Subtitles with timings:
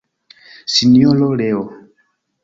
[0.73, 1.61] Sinjoro Leo.